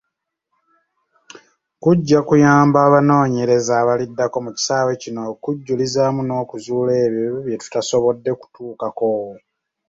[1.81, 9.09] Kujja kuyamba abanoonyereza abaliddako mu kisaawe kino okukujjulizaamu n'okuzuula ebyo bye tutasobodde kutuukako.